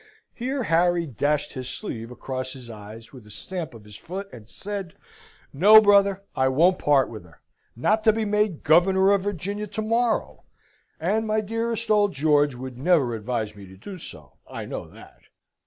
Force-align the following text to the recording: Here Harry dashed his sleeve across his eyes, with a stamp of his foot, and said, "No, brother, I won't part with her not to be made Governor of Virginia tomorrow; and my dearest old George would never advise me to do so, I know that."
Here 0.33 0.63
Harry 0.63 1.05
dashed 1.05 1.53
his 1.53 1.69
sleeve 1.69 2.09
across 2.09 2.53
his 2.53 2.71
eyes, 2.71 3.13
with 3.13 3.23
a 3.27 3.29
stamp 3.29 3.75
of 3.75 3.83
his 3.83 3.95
foot, 3.97 4.27
and 4.33 4.49
said, 4.49 4.95
"No, 5.53 5.79
brother, 5.79 6.23
I 6.35 6.47
won't 6.47 6.79
part 6.79 7.07
with 7.07 7.23
her 7.23 7.39
not 7.75 8.03
to 8.05 8.11
be 8.11 8.25
made 8.25 8.63
Governor 8.63 9.11
of 9.11 9.21
Virginia 9.21 9.67
tomorrow; 9.67 10.43
and 10.99 11.27
my 11.27 11.39
dearest 11.39 11.91
old 11.91 12.13
George 12.13 12.55
would 12.55 12.79
never 12.79 13.13
advise 13.13 13.55
me 13.55 13.67
to 13.67 13.77
do 13.77 13.99
so, 13.99 14.37
I 14.49 14.65
know 14.65 14.87
that." 14.87 15.19